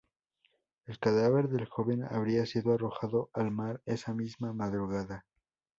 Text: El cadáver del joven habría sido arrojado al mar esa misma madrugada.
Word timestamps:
El 0.87 0.97
cadáver 0.97 1.47
del 1.47 1.67
joven 1.67 2.03
habría 2.09 2.47
sido 2.47 2.73
arrojado 2.73 3.29
al 3.33 3.51
mar 3.51 3.83
esa 3.85 4.15
misma 4.15 4.51
madrugada. 4.51 5.27